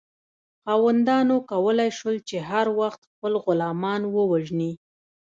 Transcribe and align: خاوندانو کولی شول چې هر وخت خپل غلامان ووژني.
خاوندانو 0.63 1.35
کولی 1.51 1.89
شول 1.97 2.15
چې 2.29 2.37
هر 2.49 2.67
وخت 2.79 3.01
خپل 3.11 3.33
غلامان 3.45 4.01
ووژني. 4.15 4.71